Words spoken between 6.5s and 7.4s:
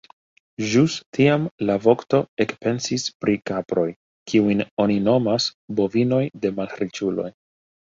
malriĉuloj.